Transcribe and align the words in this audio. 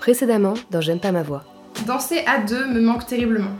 Précédemment 0.00 0.54
dans 0.70 0.80
J'aime 0.80 0.98
pas 0.98 1.12
ma 1.12 1.22
voix. 1.22 1.44
Danser 1.86 2.24
à 2.26 2.38
deux 2.38 2.66
me 2.66 2.80
manque 2.80 3.04
terriblement. 3.04 3.50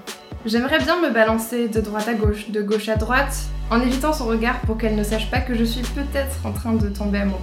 J'aimerais 0.47 0.79
bien 0.79 0.99
me 0.99 1.11
balancer 1.11 1.69
de 1.69 1.83
droite 1.83 2.09
à 2.09 2.15
gauche, 2.15 2.49
de 2.49 2.63
gauche 2.63 2.89
à 2.89 2.97
droite, 2.97 3.37
en 3.71 3.79
évitant 3.83 4.15
son 4.15 4.25
regard 4.25 4.59
pour 4.61 4.79
qu'elle 4.79 4.97
ne 4.97 5.03
sache 5.03 5.31
pas 5.31 5.41
que 5.41 5.55
je 5.55 5.65
suis 5.65 5.83
peut-être 5.83 6.47
en 6.47 6.53
train 6.53 6.73
de 6.73 6.89
tomber 6.89 7.19
amoureux. 7.19 7.41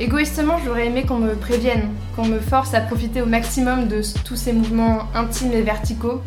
Égoïstement, 0.00 0.56
j'aurais 0.64 0.86
aimé 0.86 1.04
qu'on 1.04 1.18
me 1.18 1.34
prévienne, 1.34 1.90
qu'on 2.16 2.24
me 2.24 2.38
force 2.38 2.72
à 2.72 2.80
profiter 2.80 3.20
au 3.20 3.26
maximum 3.26 3.88
de 3.88 4.00
tous 4.24 4.36
ces 4.36 4.54
mouvements 4.54 5.00
intimes 5.14 5.52
et 5.52 5.60
verticaux, 5.60 6.22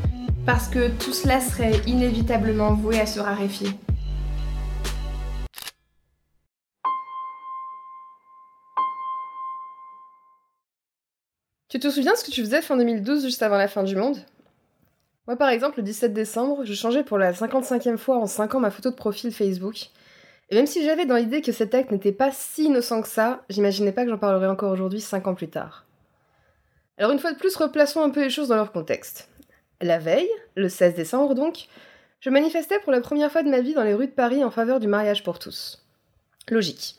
parce 0.46 0.68
que 0.68 0.90
tout 0.90 1.14
cela 1.14 1.42
serait 1.42 1.82
inévitablement 1.88 2.76
voué 2.76 3.00
à 3.00 3.08
se 3.08 3.20
raréfier. 3.20 3.70
Tu 11.78 11.82
te 11.82 11.92
souviens 11.92 12.16
ce 12.16 12.24
que 12.26 12.32
tu 12.32 12.42
faisais 12.42 12.64
fin 12.64 12.76
2012 12.76 13.24
juste 13.24 13.44
avant 13.44 13.56
la 13.56 13.68
fin 13.68 13.84
du 13.84 13.96
monde? 13.96 14.18
Moi 15.28 15.36
par 15.36 15.50
exemple, 15.50 15.78
le 15.78 15.84
17 15.84 16.12
décembre, 16.12 16.66
je 16.66 16.74
changeais 16.74 17.04
pour 17.04 17.20
la 17.20 17.34
55e 17.34 17.98
fois 17.98 18.18
en 18.18 18.26
5 18.26 18.56
ans 18.56 18.60
ma 18.60 18.72
photo 18.72 18.90
de 18.90 18.96
profil 18.96 19.32
Facebook. 19.32 19.90
Et 20.50 20.56
même 20.56 20.66
si 20.66 20.84
j'avais 20.84 21.06
dans 21.06 21.18
l'idée 21.18 21.44
que 21.44 21.52
cet 21.52 21.76
acte 21.76 21.92
n'était 21.92 22.12
pas 22.12 22.32
si 22.32 22.64
innocent 22.64 23.04
que 23.04 23.08
ça, 23.08 23.44
j'imaginais 23.52 23.92
pas 23.92 24.06
que 24.06 24.10
j'en 24.10 24.18
parlerais 24.18 24.48
encore 24.48 24.72
aujourd'hui 24.72 25.00
5 25.00 25.28
ans 25.28 25.36
plus 25.36 25.50
tard. 25.50 25.86
Alors 26.98 27.12
une 27.12 27.20
fois 27.20 27.32
de 27.32 27.38
plus, 27.38 27.56
replaçons 27.56 28.02
un 28.02 28.10
peu 28.10 28.24
les 28.24 28.32
choses 28.32 28.48
dans 28.48 28.56
leur 28.56 28.72
contexte. 28.72 29.30
La 29.80 30.00
veille, 30.00 30.32
le 30.56 30.70
16 30.70 30.96
décembre 30.96 31.36
donc, 31.36 31.68
je 32.22 32.32
manifestais 32.32 32.80
pour 32.80 32.92
la 32.92 33.02
première 33.02 33.32
fois 33.32 33.44
de 33.44 33.52
ma 33.52 33.62
vie 33.62 33.76
dans 33.76 33.84
les 33.84 33.94
rues 33.94 34.08
de 34.08 34.14
Paris 34.14 34.44
en 34.44 34.50
faveur 34.50 34.80
du 34.80 34.88
mariage 34.88 35.24
pour 35.24 35.38
tous. 35.38 35.86
Logique. 36.50 36.96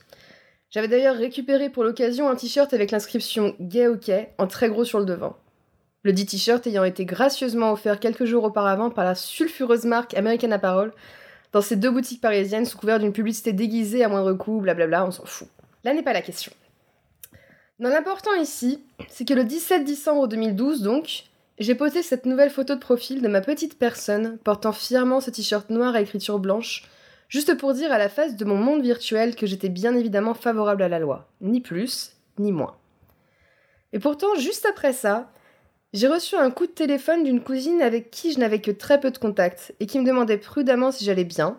J'avais 0.71 0.89
d'ailleurs 0.89 1.17
récupéré 1.17 1.71
pour 1.71 1.83
l'occasion 1.83 2.29
un 2.29 2.37
t-shirt 2.37 2.75
avec 2.75 2.91
l'inscription 2.91 3.57
Gay 3.59 3.87
OK 3.87 4.11
en 4.37 4.47
très 4.47 4.69
gros 4.69 4.85
sur 4.85 4.99
le 4.99 5.07
devant. 5.07 5.37
Le 6.03 6.13
dit 6.13 6.27
t-shirt 6.27 6.67
ayant 6.67 6.85
été 6.85 7.07
gracieusement 7.07 7.73
offert 7.73 7.99
quelques 7.99 8.27
jours 8.27 8.45
auparavant 8.45 8.91
par 8.91 9.05
la 9.05 9.15
sulfureuse 9.15 9.85
marque 9.85 10.15
American 10.15 10.51
Apparel 10.51 10.93
dans 11.53 11.63
ses 11.63 11.77
deux 11.77 11.91
boutiques 11.91 12.21
parisiennes 12.21 12.67
sous 12.67 12.77
couvert 12.77 12.99
d'une 12.99 13.15
publicité 13.15 13.55
déguisée 13.55 14.05
à 14.05 14.09
moindre 14.09 14.35
coût, 14.35 14.61
blablabla, 14.61 15.07
on 15.07 15.11
s'en 15.11 15.25
fout. 15.25 15.49
Là 15.85 15.95
n'est 15.95 16.03
pas 16.03 16.13
la 16.13 16.21
question. 16.23 16.53
Dans 17.79 17.89
l'important 17.89 18.35
ici, 18.35 18.83
c'est 19.09 19.27
que 19.27 19.35
le 19.35 19.45
17 19.45 19.85
décembre 19.85 20.29
2012 20.29 20.83
donc, 20.83 21.25
j'ai 21.59 21.75
posé 21.75 22.03
cette 22.03 22.27
nouvelle 22.27 22.51
photo 22.51 22.75
de 22.75 22.81
profil 22.81 23.23
de 23.23 23.29
ma 23.29 23.41
petite 23.41 23.79
personne 23.79 24.37
portant 24.45 24.73
fièrement 24.73 25.21
ce 25.21 25.31
t-shirt 25.31 25.71
noir 25.71 25.95
à 25.95 26.03
écriture 26.03 26.39
blanche 26.39 26.85
Juste 27.29 27.59
pour 27.59 27.75
dire 27.75 27.93
à 27.93 27.99
la 27.99 28.09
face 28.09 28.37
de 28.37 28.45
mon 28.47 28.57
monde 28.57 28.83
virtuel 28.83 29.37
que 29.37 29.47
j'étais 29.47 29.69
bien 29.69 29.95
évidemment 29.95 30.33
favorable 30.33 30.83
à 30.83 30.89
la 30.89 30.99
loi, 30.99 31.29
ni 31.43 31.61
plus, 31.61 32.17
ni 32.39 32.53
moins. 32.53 32.77
Et 33.93 33.99
pourtant, 33.99 34.35
juste 34.37 34.65
après 34.67 34.95
ça, 34.95 35.31
j'ai 35.93 36.09
reçu 36.09 36.37
un 36.37 36.51
coup 36.51 36.67
de 36.67 36.73
téléphone 36.73 37.25
d'une 37.25 37.43
cousine 37.43 37.83
avec 37.83 38.11
qui 38.11 38.33
je 38.33 38.39
n'avais 38.39 38.61
que 38.61 38.71
très 38.71 38.99
peu 38.99 39.11
de 39.11 39.19
contact 39.19 39.75
et 39.79 39.87
qui 39.87 39.99
me 39.99 40.07
demandait 40.07 40.39
prudemment 40.39 40.91
si 40.91 41.05
j'allais 41.05 41.25
bien, 41.25 41.59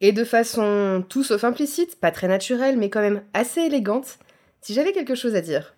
et 0.00 0.12
de 0.12 0.24
façon 0.24 1.04
tout 1.08 1.24
sauf 1.24 1.44
implicite, 1.44 2.00
pas 2.00 2.10
très 2.10 2.28
naturelle 2.28 2.78
mais 2.78 2.90
quand 2.90 3.00
même 3.00 3.22
assez 3.34 3.62
élégante, 3.62 4.18
si 4.60 4.74
j'avais 4.74 4.92
quelque 4.92 5.14
chose 5.14 5.34
à 5.34 5.40
dire. 5.42 5.74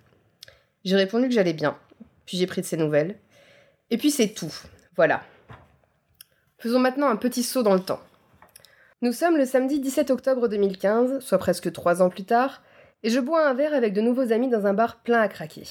J'ai 0.84 0.96
répondu 0.96 1.28
que 1.28 1.34
j'allais 1.34 1.52
bien, 1.52 1.76
puis 2.24 2.36
j'ai 2.36 2.46
pris 2.46 2.60
de 2.60 2.66
ses 2.66 2.76
nouvelles, 2.76 3.16
et 3.90 3.98
puis 3.98 4.12
c'est 4.12 4.28
tout, 4.28 4.52
voilà. 4.96 5.22
Faisons 6.58 6.80
maintenant 6.80 7.08
un 7.08 7.16
petit 7.16 7.42
saut 7.42 7.62
dans 7.62 7.74
le 7.74 7.80
temps. 7.80 8.00
Nous 9.00 9.12
sommes 9.12 9.36
le 9.36 9.44
samedi 9.44 9.78
17 9.78 10.10
octobre 10.10 10.48
2015, 10.48 11.20
soit 11.20 11.38
presque 11.38 11.70
trois 11.70 12.02
ans 12.02 12.08
plus 12.08 12.24
tard, 12.24 12.62
et 13.04 13.10
je 13.10 13.20
bois 13.20 13.46
un 13.46 13.54
verre 13.54 13.72
avec 13.72 13.92
de 13.92 14.00
nouveaux 14.00 14.32
amis 14.32 14.48
dans 14.48 14.66
un 14.66 14.74
bar 14.74 14.96
plein 14.96 15.20
à 15.20 15.28
craquer. 15.28 15.62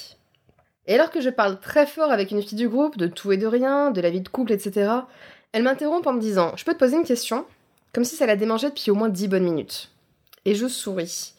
Et 0.86 0.94
alors 0.94 1.10
que 1.10 1.20
je 1.20 1.28
parle 1.28 1.60
très 1.60 1.84
fort 1.84 2.10
avec 2.10 2.30
une 2.30 2.42
fille 2.42 2.56
du 2.56 2.70
groupe, 2.70 2.96
de 2.96 3.06
tout 3.06 3.30
et 3.30 3.36
de 3.36 3.46
rien, 3.46 3.90
de 3.90 4.00
la 4.00 4.08
vie 4.08 4.22
de 4.22 4.28
couple, 4.30 4.52
etc., 4.52 4.90
elle 5.52 5.62
m'interrompt 5.62 6.06
en 6.06 6.14
me 6.14 6.22
disant 6.22 6.54
Je 6.56 6.64
peux 6.64 6.72
te 6.72 6.78
poser 6.78 6.96
une 6.96 7.04
question? 7.04 7.44
Comme 7.92 8.04
si 8.04 8.16
ça 8.16 8.24
la 8.24 8.34
démangeait 8.34 8.70
depuis 8.70 8.90
au 8.90 8.94
moins 8.94 9.10
dix 9.10 9.28
bonnes 9.28 9.44
minutes. 9.44 9.90
Et 10.46 10.54
je 10.54 10.66
souris. 10.66 11.34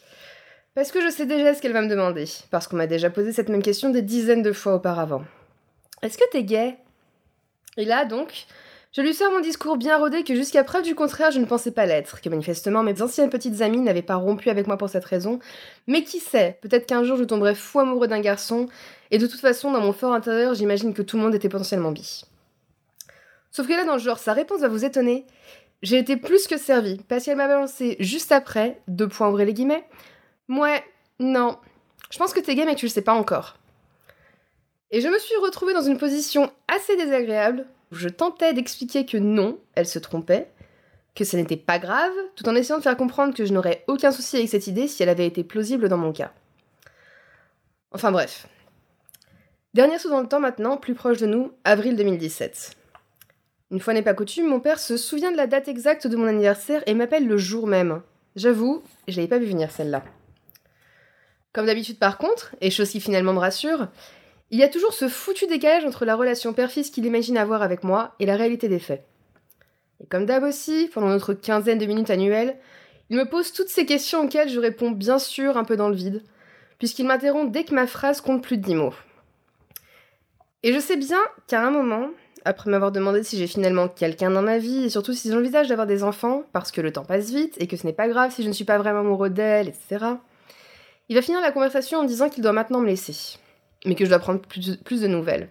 Parce 0.76 0.92
que 0.92 1.00
je 1.00 1.10
sais 1.10 1.26
déjà 1.26 1.54
ce 1.54 1.60
qu'elle 1.60 1.72
va 1.72 1.82
me 1.82 1.88
demander, 1.88 2.26
parce 2.52 2.68
qu'on 2.68 2.76
m'a 2.76 2.86
déjà 2.86 3.10
posé 3.10 3.32
cette 3.32 3.48
même 3.48 3.62
question 3.62 3.90
des 3.90 4.02
dizaines 4.02 4.42
de 4.42 4.52
fois 4.52 4.76
auparavant. 4.76 5.24
Est-ce 6.02 6.18
que 6.18 6.30
t'es 6.30 6.44
gay? 6.44 6.76
Et 7.76 7.84
là, 7.84 8.04
donc, 8.04 8.46
je 8.92 9.02
lui 9.02 9.14
sors 9.14 9.30
mon 9.30 9.40
discours 9.40 9.76
bien 9.76 9.96
rodé 9.98 10.24
que 10.24 10.34
jusqu'à 10.34 10.64
preuve 10.64 10.82
du 10.82 10.96
contraire 10.96 11.30
je 11.30 11.38
ne 11.38 11.44
pensais 11.44 11.70
pas 11.70 11.86
l'être, 11.86 12.20
que 12.20 12.28
manifestement 12.28 12.82
mes 12.82 13.02
anciennes 13.02 13.30
petites 13.30 13.60
amies 13.60 13.78
n'avaient 13.78 14.02
pas 14.02 14.16
rompu 14.16 14.50
avec 14.50 14.66
moi 14.66 14.76
pour 14.76 14.88
cette 14.88 15.04
raison, 15.04 15.38
mais 15.86 16.02
qui 16.02 16.18
sait, 16.18 16.58
peut-être 16.60 16.86
qu'un 16.86 17.04
jour 17.04 17.16
je 17.16 17.24
tomberai 17.24 17.54
fou 17.54 17.78
amoureux 17.78 18.08
d'un 18.08 18.20
garçon, 18.20 18.68
et 19.12 19.18
de 19.18 19.26
toute 19.28 19.40
façon 19.40 19.70
dans 19.70 19.80
mon 19.80 19.92
fort 19.92 20.12
intérieur 20.12 20.54
j'imagine 20.54 20.92
que 20.92 21.02
tout 21.02 21.16
le 21.16 21.22
monde 21.22 21.34
était 21.34 21.48
potentiellement 21.48 21.92
bi. 21.92 22.24
Sauf 23.52 23.68
que 23.68 23.72
là 23.72 23.84
dans 23.84 23.94
le 23.94 24.00
genre 24.00 24.18
sa 24.18 24.32
réponse 24.32 24.60
va 24.60 24.68
vous 24.68 24.84
étonner, 24.84 25.24
j'ai 25.82 25.98
été 25.98 26.16
plus 26.16 26.48
que 26.48 26.56
servie, 26.56 27.00
parce 27.08 27.24
qu'elle 27.24 27.36
m'a 27.36 27.46
balancé 27.46 27.96
juste 28.00 28.32
après, 28.32 28.80
deux 28.88 29.08
points 29.08 29.28
ouvrés 29.28 29.44
les 29.44 29.54
guillemets, 29.54 29.84
ouais, 30.48 30.82
non, 31.20 31.58
je 32.10 32.18
pense 32.18 32.32
que 32.32 32.40
t'es 32.40 32.56
gay 32.56 32.64
mais 32.64 32.74
tu 32.74 32.86
le 32.86 32.90
sais 32.90 33.02
pas 33.02 33.14
encore. 33.14 33.59
Et 34.92 35.00
je 35.00 35.08
me 35.08 35.18
suis 35.18 35.36
retrouvée 35.36 35.74
dans 35.74 35.82
une 35.82 35.98
position 35.98 36.50
assez 36.66 36.96
désagréable, 36.96 37.66
je 37.92 38.08
tentais 38.08 38.52
d'expliquer 38.52 39.06
que 39.06 39.16
non, 39.16 39.58
elle 39.74 39.86
se 39.86 39.98
trompait, 39.98 40.50
que 41.14 41.24
ça 41.24 41.36
n'était 41.36 41.56
pas 41.56 41.78
grave, 41.78 42.12
tout 42.34 42.48
en 42.48 42.54
essayant 42.54 42.78
de 42.78 42.82
faire 42.82 42.96
comprendre 42.96 43.34
que 43.34 43.44
je 43.44 43.52
n'aurais 43.52 43.84
aucun 43.86 44.10
souci 44.10 44.36
avec 44.36 44.48
cette 44.48 44.66
idée 44.66 44.88
si 44.88 45.02
elle 45.02 45.08
avait 45.08 45.26
été 45.26 45.44
plausible 45.44 45.88
dans 45.88 45.96
mon 45.96 46.12
cas. 46.12 46.32
Enfin 47.92 48.10
bref. 48.10 48.46
Dernier 49.74 49.98
saut 49.98 50.10
dans 50.10 50.20
le 50.20 50.28
temps 50.28 50.40
maintenant, 50.40 50.76
plus 50.76 50.94
proche 50.94 51.18
de 51.18 51.26
nous, 51.26 51.52
avril 51.64 51.94
2017. 51.96 52.76
Une 53.70 53.78
fois 53.80 53.94
n'est 53.94 54.02
pas 54.02 54.14
coutume, 54.14 54.48
mon 54.48 54.58
père 54.58 54.80
se 54.80 54.96
souvient 54.96 55.30
de 55.30 55.36
la 55.36 55.46
date 55.46 55.68
exacte 55.68 56.08
de 56.08 56.16
mon 56.16 56.26
anniversaire 56.26 56.82
et 56.86 56.94
m'appelle 56.94 57.28
le 57.28 57.38
jour 57.38 57.68
même. 57.68 58.02
J'avoue, 58.34 58.82
je 59.06 59.16
l'avais 59.16 59.28
pas 59.28 59.38
vu 59.38 59.46
venir 59.46 59.70
celle-là. 59.70 60.02
Comme 61.52 61.66
d'habitude 61.66 61.98
par 61.98 62.18
contre, 62.18 62.56
et 62.60 62.70
chose 62.70 62.90
qui 62.90 63.00
finalement 63.00 63.32
me 63.32 63.38
rassure, 63.38 63.88
il 64.50 64.58
y 64.58 64.64
a 64.64 64.68
toujours 64.68 64.92
ce 64.92 65.08
foutu 65.08 65.46
décalage 65.46 65.84
entre 65.84 66.04
la 66.04 66.16
relation 66.16 66.52
père-fils 66.52 66.90
qu'il 66.90 67.06
imagine 67.06 67.38
avoir 67.38 67.62
avec 67.62 67.84
moi 67.84 68.14
et 68.18 68.26
la 68.26 68.36
réalité 68.36 68.68
des 68.68 68.80
faits. 68.80 69.04
Et 70.02 70.06
comme 70.06 70.26
d'hab 70.26 70.42
aussi, 70.42 70.90
pendant 70.92 71.08
notre 71.08 71.34
quinzaine 71.34 71.78
de 71.78 71.86
minutes 71.86 72.10
annuelles, 72.10 72.56
il 73.10 73.16
me 73.16 73.28
pose 73.28 73.52
toutes 73.52 73.68
ces 73.68 73.86
questions 73.86 74.24
auxquelles 74.24 74.48
je 74.48 74.58
réponds 74.58 74.90
bien 74.90 75.18
sûr 75.18 75.56
un 75.56 75.64
peu 75.64 75.76
dans 75.76 75.88
le 75.88 75.94
vide, 75.94 76.22
puisqu'il 76.78 77.06
m'interrompt 77.06 77.52
dès 77.52 77.64
que 77.64 77.74
ma 77.74 77.86
phrase 77.86 78.20
compte 78.20 78.42
plus 78.42 78.56
de 78.56 78.62
dix 78.62 78.74
mots. 78.74 78.94
Et 80.62 80.72
je 80.72 80.78
sais 80.78 80.96
bien 80.96 81.20
qu'à 81.46 81.64
un 81.64 81.70
moment, 81.70 82.10
après 82.44 82.70
m'avoir 82.70 82.92
demandé 82.92 83.22
si 83.22 83.38
j'ai 83.38 83.46
finalement 83.46 83.88
quelqu'un 83.88 84.30
dans 84.30 84.42
ma 84.42 84.58
vie, 84.58 84.84
et 84.84 84.90
surtout 84.90 85.12
si 85.12 85.30
j'envisage 85.30 85.68
d'avoir 85.68 85.86
des 85.86 86.02
enfants, 86.02 86.44
parce 86.52 86.72
que 86.72 86.80
le 86.80 86.92
temps 86.92 87.04
passe 87.04 87.30
vite, 87.30 87.54
et 87.58 87.66
que 87.66 87.76
ce 87.76 87.86
n'est 87.86 87.92
pas 87.92 88.08
grave 88.08 88.32
si 88.32 88.42
je 88.42 88.48
ne 88.48 88.52
suis 88.52 88.64
pas 88.64 88.78
vraiment 88.78 89.00
amoureux 89.00 89.30
d'elle, 89.30 89.68
etc., 89.68 90.06
il 91.08 91.16
va 91.16 91.22
finir 91.22 91.40
la 91.40 91.50
conversation 91.50 91.98
en 91.98 92.04
disant 92.04 92.28
qu'il 92.28 92.42
doit 92.42 92.52
maintenant 92.52 92.80
me 92.80 92.86
laisser 92.86 93.38
mais 93.84 93.94
que 93.94 94.04
je 94.04 94.10
dois 94.10 94.18
prendre 94.18 94.40
plus, 94.40 95.00
de 95.00 95.06
nouvelles. 95.06 95.48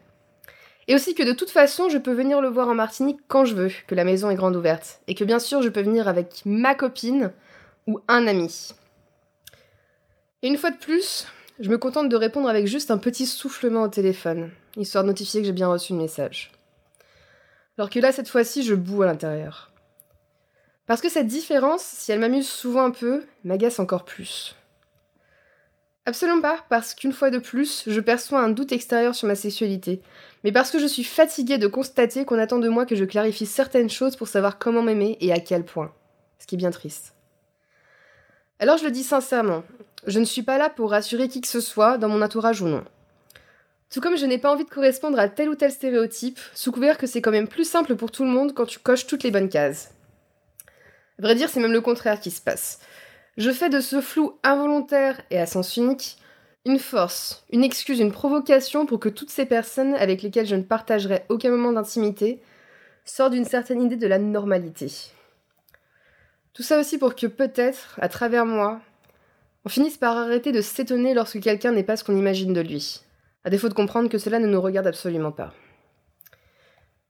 Et 0.88 0.96
aussi 0.96 1.14
que 1.14 1.24
de 1.24 1.34
toute 1.34 1.50
façon, 1.50 1.90
je 1.90 1.98
peux 1.98 2.14
venir 2.14 2.42
le 2.42 2.50
voir 2.50 2.68
en 2.68 2.76
Martinique 2.76 3.20
quand 3.28 3.46
je 3.46 3.56
veux, 3.56 3.72
que 3.88 3.96
la 3.96 4.04
maison 4.04 4.30
est 4.30 4.36
grande 4.36 4.56
ouverte, 4.56 5.02
et 5.08 5.16
que 5.16 5.24
bien 5.24 5.40
sûr, 5.40 5.62
je 5.62 5.70
peux 5.70 5.82
venir 5.82 6.08
avec 6.08 6.42
ma 6.46 6.76
copine 6.76 7.32
ou 7.88 8.00
un 8.08 8.28
ami. 8.28 8.70
Et 10.42 10.48
une 10.48 10.58
fois 10.58 10.72
de 10.72 10.78
plus, 10.78 11.28
je 11.60 11.70
me 11.70 11.78
contente 11.78 12.10
de 12.10 12.16
répondre 12.16 12.50
avec 12.50 12.68
juste 12.68 12.92
un 12.92 12.98
petit 12.98 13.26
soufflement 13.26 13.84
au 13.84 13.88
téléphone, 13.88 14.52
histoire 14.78 15.04
de 15.04 15.10
notifier 15.10 15.42
que 15.42 15.48
j'ai 15.48 15.54
bien 15.54 15.68
reçu 15.68 15.94
le 15.94 16.00
message. 16.00 16.52
Alors 17.78 17.90
que 17.90 18.00
là, 18.00 18.12
cette 18.12 18.30
fois-ci, 18.30 18.64
je 18.64 18.76
boue 18.76 19.04
à 19.04 19.06
l'intérieur. 19.06 19.72
Parce 20.86 21.02
que 21.02 21.10
cette 21.10 21.28
différence, 21.28 21.84
si 21.84 22.12
elle 22.12 22.20
m'amuse 22.20 22.50
souvent 22.50 22.84
un 22.84 22.92
peu, 22.92 23.24
m'agace 23.44 23.80
encore 23.80 24.06
plus. 24.06 24.56
Absolument 26.09 26.42
pas, 26.42 26.66
parce 26.70 26.96
qu'une 26.96 27.14
fois 27.14 27.30
de 27.30 27.38
plus, 27.38 27.84
je 27.86 28.00
perçois 28.00 28.42
un 28.42 28.50
doute 28.50 28.72
extérieur 28.72 29.14
sur 29.14 29.28
ma 29.28 29.36
sexualité, 29.36 30.01
mais 30.44 30.51
parce 30.51 30.72
que 30.72 30.80
je 30.80 30.88
suis 30.88 31.04
fatiguée 31.04 31.60
de 31.60 31.68
constater 31.68 32.25
qu'on 32.25 32.39
attend 32.39 32.57
de 32.57 32.68
moi 32.68 32.88
que 32.88 32.95
je 32.95 33.06
clarifie 33.06 33.45
certaines 33.45 33.92
choses 33.92 34.16
pour 34.16 34.28
savoir 34.28 34.57
comment 34.57 34.81
m'aimer 34.81 35.19
et 35.22 35.31
à 35.31 35.39
quel 35.39 35.63
point. 35.63 35.94
Ce 36.39 36.48
qui 36.48 36.56
est 36.56 36.57
bien 36.57 36.72
triste. 36.72 37.13
Alors 38.57 38.80
je 38.80 38.86
le 38.86 38.89
dis 38.89 39.04
sincèrement, 39.04 39.63
je 40.07 40.19
ne 40.19 40.25
suis 40.25 40.42
pas 40.42 40.57
là 40.57 40.72
pour 40.72 40.89
rassurer 40.89 41.28
qui 41.28 41.42
que 41.42 41.48
ce 41.48 41.62
soit, 41.62 42.00
dans 42.00 42.10
mon 42.10 42.24
entourage 42.24 42.63
ou 42.63 42.68
non. 42.68 42.84
Tout 43.92 44.01
comme 44.01 44.18
je 44.18 44.25
n'ai 44.25 44.39
pas 44.39 44.51
envie 44.51 44.66
de 44.66 44.69
correspondre 44.72 45.19
à 45.19 45.30
tel 45.30 45.48
ou 45.48 45.54
tel 45.54 45.72
stéréotype, 45.72 46.39
sous 46.56 46.72
couvert 46.72 46.98
que 46.98 47.06
c'est 47.06 47.22
quand 47.22 47.30
même 47.30 47.48
plus 47.48 47.69
simple 47.69 47.95
pour 47.95 48.10
tout 48.10 48.24
le 48.24 48.31
monde 48.31 48.56
quand 48.56 48.66
tu 48.66 48.80
coches 48.80 49.06
toutes 49.06 49.22
les 49.22 49.30
bonnes 49.30 49.48
cases. 49.48 49.92
À 51.19 51.22
vrai 51.22 51.36
dire, 51.36 51.50
c'est 51.50 51.60
même 51.60 51.72
le 51.72 51.81
contraire 51.81 52.19
qui 52.19 52.31
se 52.31 52.42
passe. 52.42 52.80
Je 53.39 53.51
fais 53.51 53.69
de 53.69 53.80
ce 53.80 54.01
flou 54.01 54.33
involontaire 54.44 55.21
et 55.31 55.39
à 55.39 55.45
sens 55.45 55.77
unique 55.77 56.18
une 56.65 56.77
force, 56.77 57.45
une 57.53 57.63
excuse, 57.63 58.01
une 58.01 58.12
provocation 58.12 58.86
pour 58.86 59.00
que 59.00 59.07
toutes 59.07 59.30
ces 59.30 59.45
personnes 59.45 59.94
avec 59.94 60.21
lesquelles 60.21 60.45
je 60.45 60.57
ne 60.57 60.62
partagerai 60.62 61.24
aucun 61.30 61.50
moment 61.50 61.71
d'intimité 61.71 62.41
sortent 63.06 63.31
d'une 63.31 63.45
certaine 63.45 63.81
idée 63.81 63.95
de 63.95 64.07
la 64.07 64.19
normalité. 64.19 64.91
Tout 66.51 66.63
ça 66.63 66.81
aussi 66.81 66.97
pour 66.97 67.15
que 67.15 67.27
peut-être, 67.27 67.97
à 68.01 68.09
travers 68.09 68.45
moi, 68.45 68.81
on 69.63 69.69
finisse 69.69 69.97
par 69.97 70.18
arrêter 70.18 70.51
de 70.51 70.59
s'étonner 70.59 71.13
lorsque 71.13 71.39
quelqu'un 71.39 71.71
n'est 71.71 71.83
pas 71.83 71.95
ce 71.95 72.03
qu'on 72.03 72.18
imagine 72.18 72.51
de 72.51 72.59
lui. 72.59 73.00
à 73.45 73.50
défaut 73.50 73.69
de 73.69 73.74
comprendre 73.74 74.09
que 74.09 74.18
cela 74.18 74.39
ne 74.39 74.47
nous 74.47 74.59
regarde 74.59 74.88
absolument 74.88 75.31
pas. 75.31 75.53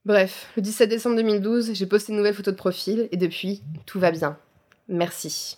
Bref, 0.04 0.52
le 0.54 0.62
17 0.62 0.88
décembre 0.88 1.16
2012, 1.16 1.72
j'ai 1.74 1.86
posté 1.86 2.12
une 2.12 2.18
nouvelle 2.18 2.34
photo 2.34 2.52
de 2.52 2.56
profil 2.56 3.08
et 3.10 3.16
depuis, 3.16 3.64
tout 3.84 3.98
va 3.98 4.12
bien. 4.12 4.38
Merci. 4.86 5.56